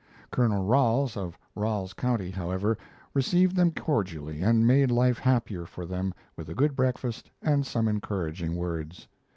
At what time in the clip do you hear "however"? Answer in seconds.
2.31-2.75